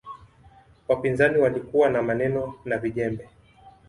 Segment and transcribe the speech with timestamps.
[0.87, 3.29] wapinzani walikuwa na maneno na vijembe